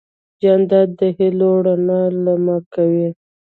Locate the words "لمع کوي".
2.23-3.07